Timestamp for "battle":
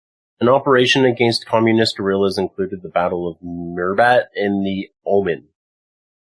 2.89-3.27